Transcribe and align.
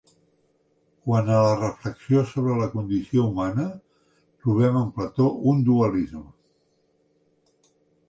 Quant 1.09 1.29
a 1.33 1.41
la 1.47 1.51
reflexió 1.59 2.23
sobre 2.31 2.57
la 2.63 2.71
condició 2.77 3.27
humana, 3.27 3.67
trobem 4.47 4.83
en 4.83 4.91
Plató 4.99 5.31
un 5.55 5.65
dualisme. 5.71 6.27